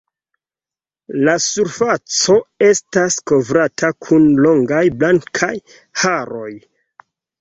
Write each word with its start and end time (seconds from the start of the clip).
La 1.27 1.33
surfaco 1.47 2.37
estas 2.69 3.17
kovrata 3.33 3.91
kun 4.07 4.25
longaj 4.47 4.83
blankaj 5.05 5.55
haroj. 6.05 6.51